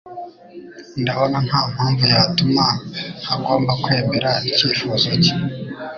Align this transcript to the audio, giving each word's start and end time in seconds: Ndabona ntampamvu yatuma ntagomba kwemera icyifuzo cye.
Ndabona 1.01 1.37
ntampamvu 1.47 2.03
yatuma 2.13 2.65
ntagomba 3.21 3.71
kwemera 3.83 4.31
icyifuzo 4.49 5.09
cye. 5.23 5.33